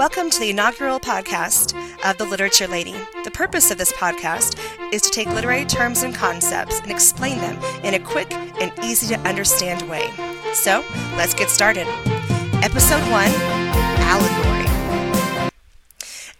[0.00, 1.74] Welcome to the inaugural podcast
[2.08, 2.94] of The Literature Lady.
[3.22, 4.58] The purpose of this podcast
[4.94, 9.14] is to take literary terms and concepts and explain them in a quick and easy
[9.14, 10.08] to understand way.
[10.54, 10.82] So,
[11.18, 11.86] let's get started.
[12.64, 13.28] Episode 1
[14.00, 15.50] Allegory.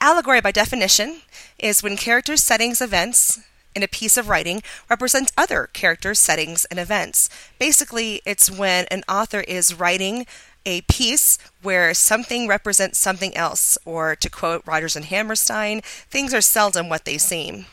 [0.00, 1.20] Allegory, by definition,
[1.58, 3.40] is when characters, settings, events,
[3.74, 7.28] in a piece of writing represent other characters, settings, and events.
[7.58, 10.26] Basically, it's when an author is writing
[10.66, 16.40] a piece where something represents something else, or to quote Rodgers and Hammerstein, things are
[16.40, 17.66] seldom what they seem.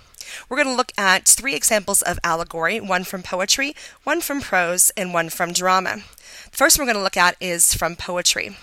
[0.49, 4.91] We're going to look at three examples of allegory one from poetry, one from prose,
[4.97, 5.97] and one from drama.
[6.51, 8.57] The first one we're going to look at is from poetry.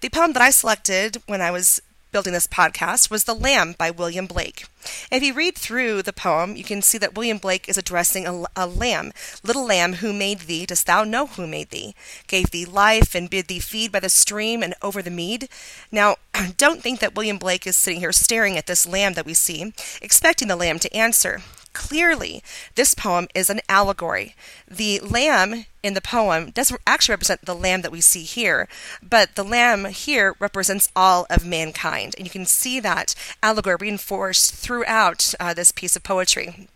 [0.00, 3.90] The poem that I selected when I was building this podcast was The Lamb by
[3.90, 4.66] William Blake.
[5.10, 8.44] if you read through the poem, you can see that William Blake is addressing a,
[8.56, 9.12] a, lamb.
[9.42, 10.66] Little lamb, who made thee?
[10.66, 11.94] Dost thou know who made thee?
[12.26, 15.48] Gave thee life and bid thee feed by the stream and over the mead.
[15.92, 16.16] Now,
[16.56, 19.72] don't think that William Blake is sitting here staring at this lamb that we see,
[20.00, 21.42] expecting the lamb to answer.
[21.78, 22.42] Clearly,
[22.74, 24.34] this poem is an allegory.
[24.68, 28.66] The lamb in the poem doesn't actually represent the lamb that we see here,
[29.00, 32.16] but the lamb here represents all of mankind.
[32.18, 36.68] And you can see that allegory reinforced throughout uh, this piece of poetry.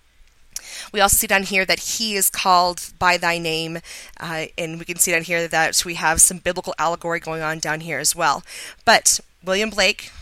[0.92, 3.80] We also see down here that he is called by thy name,
[4.20, 7.58] uh, and we can see down here that we have some biblical allegory going on
[7.58, 8.44] down here as well.
[8.84, 10.12] But William Blake,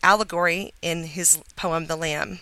[0.00, 2.38] allegory in his poem The Lamb.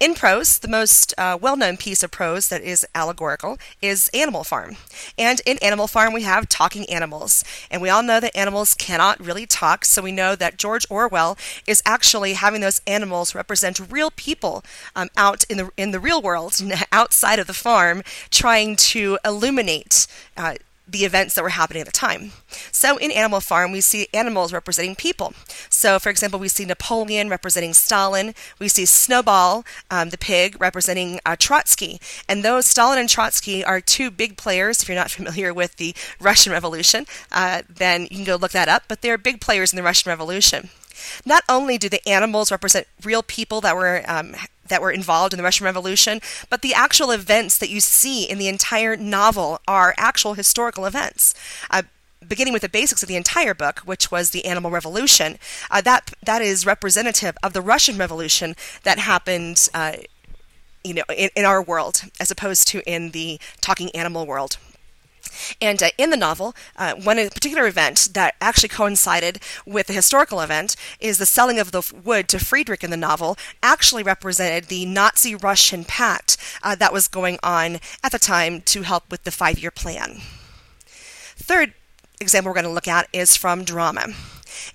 [0.00, 4.44] In prose, the most uh, well known piece of prose that is allegorical is Animal
[4.44, 4.78] Farm.
[5.18, 7.44] And in Animal Farm, we have talking animals.
[7.70, 11.36] And we all know that animals cannot really talk, so we know that George Orwell
[11.66, 14.64] is actually having those animals represent real people
[14.96, 16.58] um, out in the, in the real world,
[16.92, 20.06] outside of the farm, trying to illuminate.
[20.34, 20.54] Uh,
[20.90, 22.32] the events that were happening at the time.
[22.72, 25.34] So in Animal Farm, we see animals representing people.
[25.68, 28.34] So, for example, we see Napoleon representing Stalin.
[28.58, 32.00] We see Snowball, um, the pig, representing uh, Trotsky.
[32.28, 34.82] And those Stalin and Trotsky are two big players.
[34.82, 38.68] If you're not familiar with the Russian Revolution, uh, then you can go look that
[38.68, 38.84] up.
[38.88, 40.70] But they're big players in the Russian Revolution.
[41.24, 44.34] Not only do the animals represent real people that were um,
[44.70, 48.38] that were involved in the Russian Revolution, but the actual events that you see in
[48.38, 51.34] the entire novel are actual historical events.
[51.70, 51.82] Uh,
[52.26, 55.38] beginning with the basics of the entire book, which was the Animal Revolution,
[55.70, 58.54] uh, that that is representative of the Russian Revolution
[58.84, 59.96] that happened, uh,
[60.84, 64.56] you know, in, in our world, as opposed to in the talking animal world.
[65.60, 70.40] And uh, in the novel, uh, one particular event that actually coincided with the historical
[70.40, 74.86] event is the selling of the wood to Friedrich in the novel actually represented the
[74.86, 79.30] Nazi Russian pact uh, that was going on at the time to help with the
[79.30, 80.20] five year plan.
[80.86, 81.74] Third
[82.20, 84.08] example we're going to look at is from drama.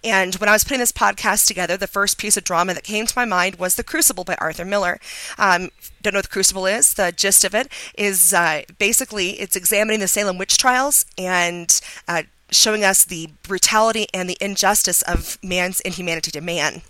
[0.04, 3.06] And when I was putting this podcast together, the first piece of drama that came
[3.06, 5.00] to my mind was The Crucible by Arthur Miller.
[5.38, 5.70] Um,
[6.02, 6.94] don't know what The Crucible is.
[6.94, 12.24] The gist of it is uh, basically it's examining the Salem witch trials and uh,
[12.52, 16.82] showing us the brutality and the injustice of man's inhumanity to man.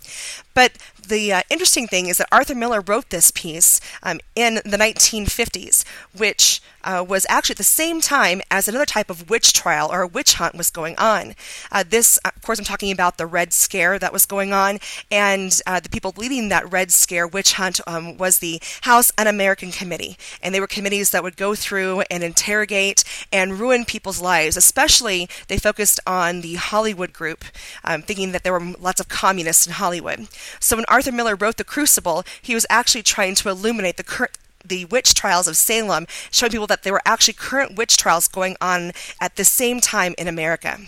[0.54, 0.72] But
[1.06, 5.84] the uh, interesting thing is that Arthur Miller wrote this piece um, in the 1950s,
[6.16, 10.02] which uh, was actually at the same time as another type of witch trial or
[10.02, 11.34] a witch hunt was going on.
[11.72, 14.78] Uh, this, of course, I'm talking about the Red Scare that was going on,
[15.10, 19.26] and uh, the people leading that Red Scare witch hunt um, was the House Un
[19.26, 20.16] American Committee.
[20.42, 23.02] And they were committees that would go through and interrogate
[23.32, 27.44] and ruin people's lives, especially they focused on the Hollywood group,
[27.84, 30.28] um, thinking that there were lots of communists in Hollywood.
[30.60, 34.38] So when Arthur Miller wrote The Crucible, he was actually trying to illuminate the current
[34.64, 38.56] the witch trials of Salem, showing people that there were actually current witch trials going
[38.62, 40.80] on at the same time in America.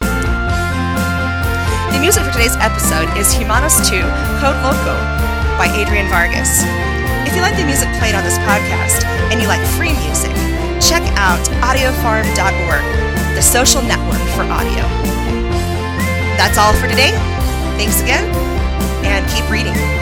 [0.00, 0.08] The
[2.00, 4.02] music for today's episode is Humanos 2
[4.42, 4.98] Code Loco
[5.54, 6.66] by Adrian Vargas.
[7.22, 10.34] If you like the music played on this podcast and you like free music,
[10.82, 12.82] check out audiofarm.org,
[13.38, 14.82] the social network for audio.
[16.34, 17.14] That's all for today.
[17.78, 18.26] Thanks again,
[19.12, 19.92] and keep reading.